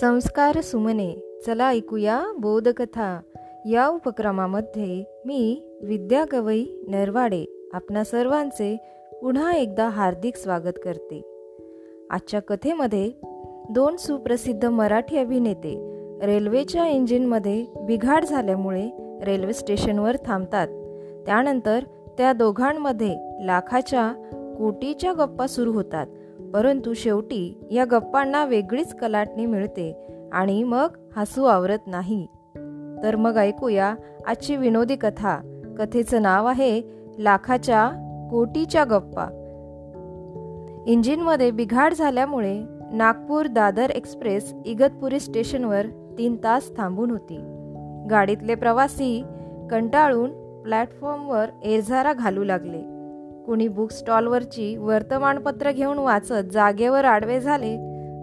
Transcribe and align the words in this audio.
संस्कार 0.00 0.60
सुमने 0.60 1.40
चला 1.46 1.68
ऐकूया 1.68 2.22
बोधकथा. 2.38 3.20
या 3.66 3.88
उपक्रमामध्ये 3.88 5.22
मी 5.26 5.62
विद्या 5.82 6.24
गवई 6.32 6.64
नरवाडे 6.88 7.70
आपणा 7.72 8.04
सर्वांचे 8.04 8.76
पुन्हा 9.22 9.52
एकदा 9.52 9.88
हार्दिक 9.88 10.36
स्वागत 10.36 10.78
करते. 10.84 11.22
आजच्या 12.10 12.40
कथेमध्ये 12.40 13.12
दोन 13.70 13.96
सुप्रसिद्ध 13.96 14.64
मराठी 14.64 15.18
अभिनेते 15.18 15.92
रेल्वेच्या 16.22 16.86
इंजिनमध्ये 16.86 17.66
बिघाड 17.80 18.24
झाल्यामुळे 18.24 18.90
रेल्वे 19.22 19.52
स्टेशनवर 19.52 20.16
थांबतात. 20.26 20.68
त्यानंतर 21.26 21.84
त्या 22.18 22.32
दोघांमध्ये 22.32 23.16
लाखाच्या 23.46 24.12
कोटीच्या 24.58 25.12
गप्पा 25.12 25.46
सुरू 25.46 25.72
होतात. 25.72 26.06
परंतु 26.54 26.94
शेवटी 26.94 27.68
या 27.70 27.84
गप्पांना 27.84 28.44
वेगळीच 28.44 28.94
कलाटणी 28.94 29.46
मिळते 29.46 29.96
आणि 30.32 30.64
मग 30.64 30.88
हसू 31.16 31.44
आवरत 31.44 31.78
नाही. 31.86 32.26
तर 33.02 33.16
मग 33.16 33.36
ऐकूया 33.36 33.94
आजची 34.26 34.56
विनोदी 34.56 34.96
कथा. 34.96 35.62
कथेचं 35.78 36.22
नाव 36.22 36.46
आहे 36.46 36.82
लाखाच्या 37.18 37.90
कोटीच्या 38.30 38.84
गप्पा. 38.84 39.24
इंजिनमध्ये 40.86 41.50
बिघाड 41.50 41.94
झाल्यामुळे 41.94 42.62
नागपूर 42.92 43.46
दादर 43.46 43.90
एक्सप्रेस 43.90 44.54
इगतपुरी 44.66 45.20
स्टेशनवर 45.20 45.86
तीन 46.18 46.36
तास 46.44 46.76
थांबून 46.76 47.10
होती. 47.10 47.36
गाडीतले 48.10 48.54
प्रवासी 48.54 49.24
कंटाळून 49.70 50.62
प्लॅटफॉर्मवर 50.62 51.46
एरझारा 51.62 52.12
घालू 52.12 52.44
लागले. 52.44 52.97
कुणी 53.48 53.68
बुक 53.68 53.90
स्टॉलवरची 53.90 54.76
वर्तमानपत्र 54.76 55.72
घेऊन 55.72 55.98
वाचत 55.98 56.50
जागेवर 56.52 57.04
आडवे 57.04 57.40
झाले 57.40 57.76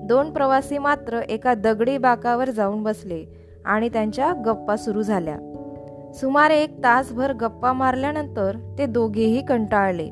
दोन 0.04 0.32
प्रवासी 0.32 0.78
मात्र 0.78 1.20
एका 1.20 1.54
दगडी 1.54 1.98
बाकावर 1.98 2.50
जाऊन 2.50 2.84
बसले 2.84 3.26
आणि 3.66 3.90
त्यांच्या 3.90 4.34
गप्पा 4.46 4.76
सुरू 4.76 5.02
झाल्या. 5.02 5.36
सुमारे 6.14 6.56
एक 6.62 6.78
तासभर 6.78 7.34
गप्पा 7.34 7.74
मारल्यानंतर 7.74 8.76
ते 8.78 8.86
दोघेही 8.86 9.46
कंटाळले. 9.46 10.08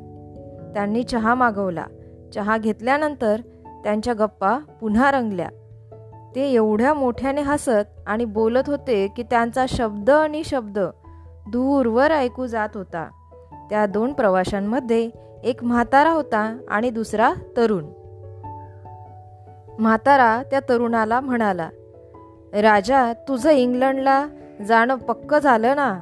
त्यांनी 0.73 1.03
चहा 1.03 1.35
मागवला. 1.35 1.85
चहा 2.33 2.57
घेतल्यानंतर 2.57 3.41
त्यांच्या 3.83 4.13
गप्पा 4.13 4.57
पुन्हा 4.81 5.11
रंगल्या. 5.11 5.49
ते 6.35 6.51
एवढ्या 6.51 6.93
मोठ्याने 6.93 7.41
हसत 7.41 8.03
आणि 8.07 8.25
बोलत 8.25 8.63
होते 8.67 9.07
की 9.07 9.23
त्यांचा 9.23 9.65
शब्द 9.69 10.09
आणि 10.09 10.43
शब्द 10.43 10.79
दूरवर 11.51 12.11
ऐकू 12.11 12.45
जात 12.45 12.69
होता. 12.75 13.07
त्या 13.73 13.85
दोन 13.85 14.13
प्रवाशांमध्ये 14.13 15.09
एक 15.43 15.63
म्हातारा 15.63 16.11
होता 16.11 16.57
आणि 16.67 16.89
दुसरा 16.89 17.33
तरुण. 17.57 17.85
म्हातारा 19.79 20.43
त्या 20.51 20.59
तरुणाला 20.69 21.19
म्हणाला 21.19 21.69
राजा 22.53 23.13
तुझं 23.13 23.49
इंग्लंडला 23.49 24.27
जाणं 24.67 24.95
पक्क 24.95 25.35
झालं 25.35 25.75
ना? 25.75 25.99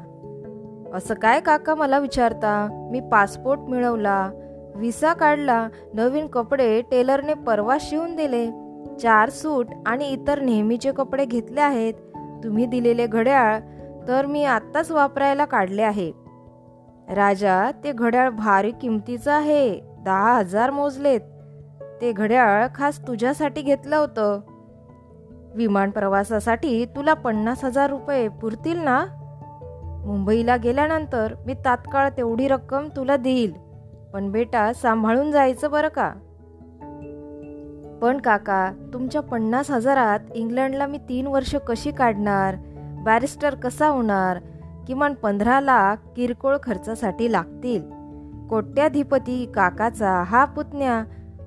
असं 0.94 1.14
काय 1.14 1.40
काका 1.40 1.76
मला 1.76 2.00
विचारता? 2.00 2.88
मी 2.92 3.00
पासपोर्ट 3.00 3.60
मिळवला 3.60 4.30
विसा 4.76 5.14
काढला 5.14 5.68
नवीन 5.94 6.28
कपडे 6.28 6.82
टेलरने 6.82 7.34
परवा 7.34 7.78
शिवून 7.82 8.16
दिले 8.16 8.52
चार 9.02 9.30
सूट 9.30 9.68
आणि 9.86 10.10
इतर 10.10 10.40
नेहमीचे 10.40 10.92
कपडे 10.92 11.26
घेतले 11.26 11.62
आहेत. 11.62 11.94
तुम्ही 12.44 12.66
दिलेले 12.66 13.08
घड्याळ 13.08 13.60
तर 14.08 14.26
मी 14.26 14.44
आत्ताच 14.44 14.92
वापरायला 14.92 15.46
काढले 15.46 15.82
आहे 15.82 16.21
राजा 17.12 17.72
ते 17.84 17.92
घड्याळ 17.92 18.30
भारी 18.30 18.72
किमतीचं 18.72 19.32
आहे. 19.32 19.82
दहा 20.06 20.34
हजार 20.34 20.72
मोजलेत. 20.72 21.22
ते 22.02 22.12
घड्याळ 22.12 22.68
खास 22.76 23.08
तुझ्यासाठी 23.08 23.62
घेतलं 23.62 23.96
होतं. 23.96 24.40
विमान 25.56 25.90
प्रवासासाठी 25.90 26.86
तुला 26.86 27.14
पन्नास 27.14 27.66
हजार 27.66 27.90
रुपये 27.90 28.28
पुरतील 28.28 28.80
ना? 28.80 29.06
मुंबईला 30.06 30.56
गेल्यानंतर 30.56 31.34
मी 31.46 31.54
तात्काळ 31.54 32.10
तेवढी 32.10 32.48
रक्कम 32.48 32.88
तुला 32.96 33.18
देईल. 33.18 33.54
पण 34.14 34.32
बेटा 34.32 34.74
सांभाळून 34.74 35.32
जायचं 35.32 35.72
बरं 35.72 35.88
का? 35.88 36.14
पण 38.02 38.18
काका 38.18 38.72
तुमच्या 38.94 39.22
पन्नास 39.22 39.72
हजारात 39.72 40.20
इंग्लंडला 40.34 40.86
मी 40.86 40.98
तीन 40.98 41.28
वर्ष 41.28 41.56
कशी 41.56 41.92
काढणार? 41.92 42.56
बॅरिस्टर 43.06 43.56
कसा 43.56 43.88
होणार? 43.88 44.38
किमान 44.88 45.14
पंधरा 45.14 45.62
लाख 45.62 45.96
किरकोळ 46.16 46.58
खर्चासाठी 46.64 47.32
लागतील. 47.32 47.82
कोट्याधिपती 48.50 49.52
काकाचा 49.56 50.24
हा 50.24 50.46
पुतण्या 50.46 51.04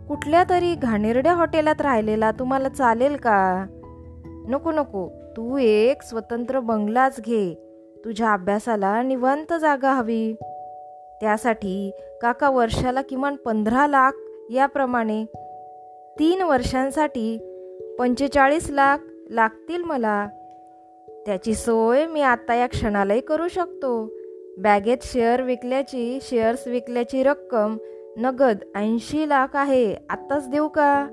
कुठल्या 0.08 0.44
तरी 0.50 0.74
घाणेरड्या 0.74 1.32
हॉटेलात 1.32 1.80
राहिलेला 1.80 2.30
तुम्हाला 2.30 2.68
चालेल 2.68 3.16
का? 3.16 3.66
नको 4.48 4.72
नको. 4.72 5.08
तू 5.36 5.58
एक 5.58 6.02
स्वतंत्र 6.02 6.60
बंगलाच 6.60 7.20
घे. 7.20 7.60
तुझ्या 8.04 8.32
अभ्यासाला 8.32 9.02
निवांत 9.02 9.52
जागा 9.60 9.92
हवी. 9.92 10.34
त्यासाठी 11.20 11.90
काका 12.22 12.50
वर्षाला 12.50 13.02
किमान 13.02 13.36
पंधरा 13.36 13.86
लाख 13.86 14.12
याप्रमाणे 14.50 15.24
तीन 16.18 16.42
वर्षांसाठी 16.42 17.38
पंचेचाळीस 17.98 18.70
लाख 18.70 18.98
लागतील 19.30 19.82
मला. 19.82 20.28
त्याची 21.26 21.54
सोय 21.54 22.06
मी 22.06 22.22
आता 22.22 22.54
या 22.54 22.66
क्षणालाही 22.66 23.20
करू 23.20 23.48
शकतो. 23.48 24.10
बॅगेत 24.58 24.96
शेअर 25.02 25.42
विकल्याची 25.42 26.18
शेअर्स 26.22 26.66
विकल्याची 26.66 27.22
रक्कम 27.22 27.76
नगद 28.16 28.56
ऐंशी 28.74 29.28
लाख 29.28 29.46
आहे. 29.54 29.96
आत्ताच 30.10 30.48
देऊ 30.48 30.68
का? 30.68 31.08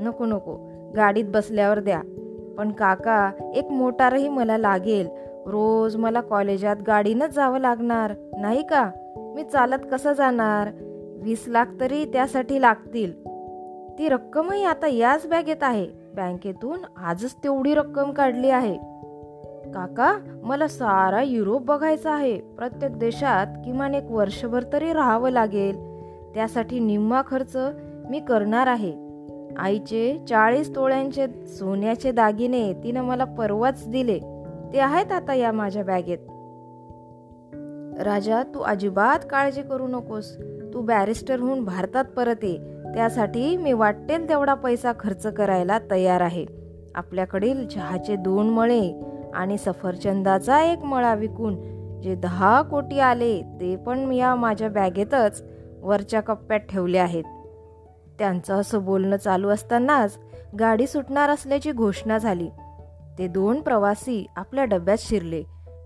नको 0.00 0.26
नको. 0.26 0.70
गाडीत 0.96 1.24
बसल्यावर 1.28 1.80
द्या. 1.80 2.00
पण 2.58 2.72
काका 2.72 3.30
एक 3.54 3.64
मोटारही 3.64 4.28
मला 4.28 4.58
लागेल. 4.58 5.08
रोज 5.46 5.96
मला 5.96 6.20
कॉलेजात 6.20 6.76
गाडीनंच 6.86 7.34
जावं 7.34 7.58
लागणार 7.58 8.12
नाही 8.40 8.62
का? 8.66 8.90
मी 9.16 9.44
चालत 9.44 9.86
कसं 9.92 10.12
जाणार? 10.12 10.68
वीस 11.22 11.44
लाख 11.48 11.64
तरी 11.80 12.04
त्यासाठी 12.04 12.60
लागतील. 12.60 13.12
ती 13.98 14.08
रक्कमही 14.08 14.64
आता 14.64 14.86
याच 14.86 15.26
बॅगेत 15.26 15.62
आहे. 15.62 15.86
बँकेतून 16.14 16.78
आजच 16.96 17.34
तेवढी 17.44 17.74
रक्कम 17.74 18.12
काढली 18.12 18.50
आहे. 18.50 18.98
काका 19.74 20.18
मला 20.42 20.68
सारा 20.68 21.22
युरोप 21.22 21.64
बघायचा 21.64 22.10
आहे. 22.10 22.40
प्रत्येक 22.40 22.98
देशात 22.98 23.46
किमान 23.64 23.94
एक 23.94 24.10
वर्षभर 24.10 24.62
तरी 24.72 24.92
राहावं 24.92 25.30
लागेल. 25.30 25.76
त्यासाठी 26.34 26.80
निम्मा 26.80 27.22
खर्च 27.26 27.56
मी 28.10 28.20
करणार 28.20 28.66
आहे. 28.66 29.08
आईचे 29.56 30.24
चाळीस 30.28 30.76
तोळ्यांचे 30.76 31.46
सोन्याचे 31.46 32.12
दागिने 32.12 32.72
तिनं 32.72 33.02
मला 33.02 33.24
परवाच 33.24 33.88
दिले. 33.88 34.18
ते 34.72 34.80
आहेत 34.80 35.12
आता 35.12 35.34
या 35.34 35.52
माझ्या 35.52 35.84
बॅगेत. 35.84 36.18
राजा 38.02 38.42
तू 38.42 38.60
अजिबात 38.60 39.18
काळजी 39.30 39.62
करू 39.62 39.86
नकोस. 39.86 40.36
तू 40.74 40.80
बॅरिस्टर 40.80 41.40
होऊन 41.40 41.64
भारतात 41.64 42.04
परत. 42.04 42.44
ये 42.44 42.58
त्यासाठी 42.94 43.56
मी 43.56 43.72
वाटेल 43.72 44.28
तेवढा 44.28 44.54
पैसा 44.54 44.92
खर्च 45.00 45.26
करायला 45.26 45.78
तयार 45.90 46.20
आहे. 46.20 46.46
आपल्याकडील 46.94 47.68
चहाचे 47.68 48.16
दोन 48.16 48.48
मळे 48.48 49.02
आणि 49.34 49.58
सफरचंदाचा 49.58 50.62
एक 50.62 50.78
मळा 50.78 51.14
विकून 51.14 51.78
जे 52.00 52.14
दहा 52.14 52.62
कोटी 52.62 52.98
आले 52.98 53.42
ते 53.42 53.76
पण 53.76 54.12
या 54.12 54.34
माझ्या 54.34 54.68
बॅगेतच 54.68 55.44
वरच्या 55.80 56.20
कप्प्यात 56.20 56.60
ठेवले 56.60 56.98
आहेत. 56.98 57.24
त्यांचं 58.18 58.54
असं 58.54 58.84
बोलणं 58.84 59.16
चालू 59.16 59.48
असतानाच 59.48 60.18
गाडी 60.60 60.86
सुटणार 60.86 61.30
असल्याची 61.30 61.72
घोषणा 61.72 62.18
झाली. 62.18 62.48
ते 63.18 63.28
दोन 63.28 63.60
प्रवासी 63.60 64.26
आपल्या 64.36 64.64
डब्यात 64.64 64.96
शिरले. 65.00 65.42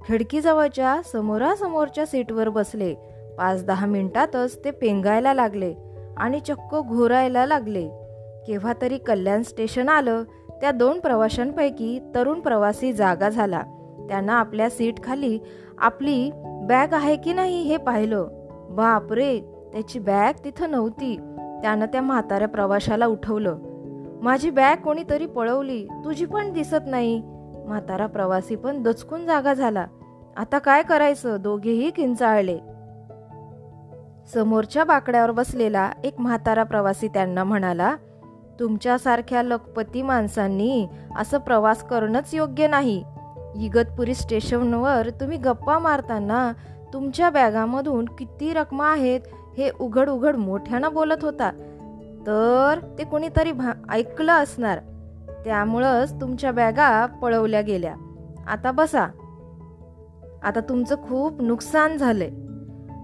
खिडकीजवळच्या 0.08 1.00
समोरासमोरच्या 1.12 2.06
सीटवर 2.06 2.48
बसले. 2.48 2.94
पाच 3.38 3.64
दहा 3.64 3.86
मिनिटातच 3.86 4.64
ते 4.64 4.70
पेंगायला 4.70 5.34
लागले 5.34 5.74
आणि 6.16 6.40
चक्क 6.40 6.76
घोरायला 6.76 7.46
लागले. 7.46 7.88
केव्हा 8.46 8.72
तरी 8.82 8.98
कल्याण 8.98 9.42
स्टेशन 9.42 9.88
आलं 9.88 10.22
त्या 10.62 10.72
दोन 10.72 11.00
प्रवाशांपैकी 11.00 12.00
तरुण 12.14 12.40
प्रवासी 12.40 12.92
जागा 12.92 13.28
झाला. 13.28 13.62
त्यांना 14.08 14.32
आपल्या 14.32 14.70
सीट 14.70 15.02
खाली 15.04 15.38
आपली 15.78 16.30
बॅग 16.68 16.94
आहे 16.94 17.16
की 17.16 17.32
नाही 17.32 17.62
हे 17.62 17.76
पाहिलं. 17.76 18.28
बापरे 18.70 19.40
त्याची 19.72 19.98
बॅग 19.98 20.32
तिथं 20.44 20.70
नव्हती. 20.70 21.16
त्यानं 21.62 21.86
त्या 21.86 22.02
म्हाताऱ्या 22.02 22.48
प्रवाशाला 22.48 23.06
उठवलं. 23.06 23.58
माझी 24.22 24.50
बॅग 24.50 24.76
कोणीतरी 24.76 25.26
पळवली 25.26 25.84
तुझी 25.84 26.26
पण 26.26 26.52
दिसत 26.52 26.84
नाही. 26.86 27.22
म्हातारा 27.66 28.06
प्रवासी 28.06 28.56
पण 28.56 28.82
दचकून 28.82 29.26
जागा 29.26 29.54
झाला. 29.54 29.86
आता 30.36 30.58
काय 30.58 30.82
करायचं? 30.82 31.36
दोघेही 31.40 31.90
किंचाळले. 31.90 32.58
समोरच्या 34.34 34.84
बाकड्यावर 34.84 35.30
बसलेला 35.30 35.90
एक 36.04 36.14
म्हातारा 36.18 36.62
प्रवासी 36.62 37.08
त्यांना 37.08 37.44
म्हणाला 37.44 37.96
तुमच्यासारख्या 38.62 39.42
लखपती 39.42 40.02
माणसांनी 40.02 40.86
असं 41.16 41.38
प्रवास 41.38 41.82
करणंच 41.82 42.34
योग्य 42.34 42.66
नाही. 42.66 43.04
इगतपुरी 43.56 44.14
स्टेशनवर 44.14 45.08
तुम्ही 45.20 45.38
गप्पा 45.38 45.78
मारताना 45.78 46.52
तुमच्या 46.92 47.30
बॅगामधून 47.30 48.04
किती 48.04 48.52
रकमा 48.54 48.92
आहेत 48.92 49.20
हे 49.58 49.70
उघड 49.80 50.08
उघड 50.08 50.36
मोठ्यानं 50.36 50.92
बोलत 50.92 51.22
होता 51.22 51.50
तर 52.26 52.78
ते 52.98 53.04
कुणीतरी 53.04 53.52
भा 53.52 53.72
ऐकलं 53.90 54.32
असणार. 54.32 54.78
त्यामुळंच 55.44 56.20
तुमच्या 56.20 56.52
बॅगा 56.52 57.06
पळवल्या 57.06 57.60
गेल्या. 57.60 57.94
आता 58.46 58.70
बसा. 58.70 59.06
आता 60.42 60.60
तुमचं 60.68 60.96
खूप 60.96 61.42
नुकसान 61.42 61.96
झालंय. 61.96 62.30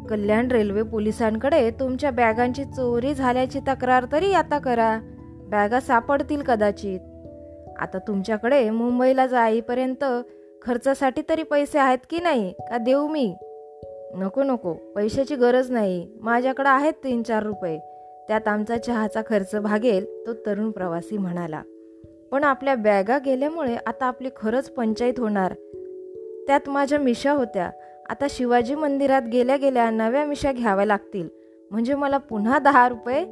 कल्याण 0.08 0.48
रेल्वे 0.48 0.82
पोलिसांकडे 0.82 1.70
तुमच्या 1.70 2.10
बॅगांची 2.10 2.64
चोरी 2.64 3.14
झाल्याची 3.14 3.60
तक्रार 3.68 4.06
तरी 4.12 4.32
आता 4.32 4.58
करा. 4.58 4.98
बॅगा 5.50 5.80
सापडतील 5.80 6.42
कदाचित. 6.42 7.00
आता 7.78 7.98
तुमच्याकडे 7.98 8.70
मुंबईला 8.70 9.26
जाईपर्यंत 9.26 10.04
खर्चासाठी 10.62 11.22
तरी 11.28 11.42
पैसे 11.42 11.78
आहेत 11.78 11.98
की 12.10 12.20
नाही 12.20 12.52
का 12.52 12.78
देऊ 12.78 13.08
मी? 13.08 13.34
नको 14.14 14.42
नको. 14.42 14.72
पैशाची 14.72 15.36
गरज 15.36 15.70
नाही. 15.70 16.08
माझ्याकडे 16.20 16.68
आहेत 16.68 16.92
तीन 17.04 17.22
चार 17.22 17.42
रुपये. 17.42 17.78
त्यात 18.28 18.48
आमचा 18.48 18.76
चहाचा 18.76 19.20
खर्च 19.28 19.56
भागेल 19.56 20.26
तो 20.26 20.32
तरुण 20.32 20.70
प्रवासी 20.70 21.18
म्हणाला. 21.18 21.62
पण 22.32 22.44
आपल्या 22.44 22.74
बॅगा 22.74 23.18
गेल्यामुळे 23.18 23.76
आता 23.86 24.06
आपली 24.06 24.28
खरंच 24.36 24.70
पंचायत 24.70 25.20
होणार. 25.20 25.52
त्यात 26.46 26.68
माझ्या 26.68 26.98
मिशा 26.98 27.32
होत्या. 27.32 27.70
आता 28.08 28.26
शिवाजी 28.30 28.74
मंदिरात 28.74 29.22
गेल्या 29.32 29.56
गेल्या 29.56 29.90
नव्या 29.90 30.24
मिशा 30.24 30.52
घ्याव्या 30.52 30.86
लागतील. 30.86 31.28
म्हणजे 31.70 31.94
मला 31.94 32.18
पुन्हा 32.18 32.58
दहा 32.58 32.88
रुपये? 32.88 33.26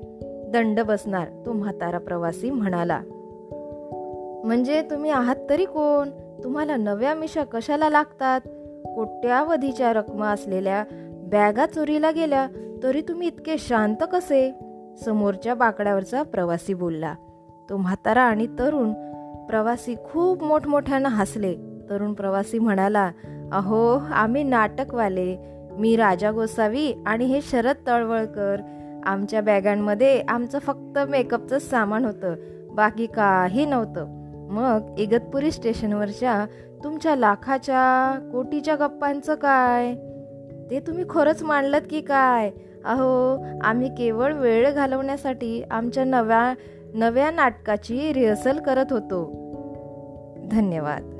दंड 0.52 0.80
बसणार 0.80 1.28
तो 1.46 1.52
म्हातारा 1.52 1.98
प्रवासी 1.98 2.50
म्हणाला. 2.50 3.00
म्हणजे 4.44 4.82
तुम्ही 4.82 5.10
आहात 5.10 5.36
तरी 5.50 5.64
कोण? 5.64 6.10
तुम्हाला 6.44 6.76
नव्या 6.76 7.14
मिशा 7.14 7.44
कशाला 7.44 7.88
लागतात? 7.88 8.40
कोट्यावधीच्या 8.94 9.92
रकमा 9.92 10.28
असलेल्या 10.28 10.84
बॅगा 11.32 11.66
चोरीला 11.66 12.10
गेल्या 12.10 12.46
तरी 12.82 13.00
तुम्ही 13.00 13.28
इतके 13.28 13.58
शांत 13.58 13.96
कसे? 14.12 14.54
समोरच्या 15.04 15.54
बाकड्यावरचा 15.54 16.22
प्रवासी 16.22 16.74
बोलला. 16.74 17.14
तो 17.70 17.76
म्हातारा 17.76 18.22
आणि 18.22 18.46
तरुण 18.46 18.92
प्रवासी 19.46 19.94
खूप 19.94 20.42
मोठमोठ्यानं 20.42 21.08
हसले. 21.08 21.54
तरुण 21.90 22.12
प्रवासी 22.12 22.58
म्हणाला 22.58 23.10
अहो 23.52 23.98
आम्ही 24.10 24.42
नाटकवाले. 24.42 25.36
मी 25.78 25.96
राजा 25.96 26.30
गोसावी 26.30 26.92
आणि 27.06 27.24
हे 27.24 27.40
शरद 27.42 27.74
तळवळकर. 27.86 28.56
आमच्या 29.06 29.40
बॅगांमध्ये 29.40 30.22
आमचं 30.28 30.58
फक्त 30.58 30.98
मेकअपचं 30.98 31.58
सामान 31.58 32.04
होतं. 32.04 32.34
बाकी 32.72 33.06
काही 33.06 33.66
नव्हतं. 33.66 34.06
मग 34.50 34.98
इगतपुरी 34.98 35.50
स्टेशनवरच्या 35.50 36.46
तुमच्या 36.84 37.16
लाखाच्या 37.16 38.18
कोटीच्या 38.32 38.74
गप्पांचं 38.74 39.34
काय? 39.34 39.94
ते 40.70 40.80
तुम्ही 40.80 41.04
खरंच 41.10 41.42
मांडलत 41.42 41.80
की 41.90 42.00
काय? 42.00 42.50
अहो 42.84 43.44
आम्ही 43.62 43.94
केवळ 43.94 44.32
वेळ 44.32 44.70
घालवण्यासाठी 44.70 45.62
आमच्या 45.70 46.04
नव्या 46.04 46.54
नव्या 46.94 47.30
नाटकाची 47.30 48.12
रिहर्सल 48.12 48.58
करत 48.58 48.86
होतो. 48.90 49.24
धन्यवाद. 50.50 51.15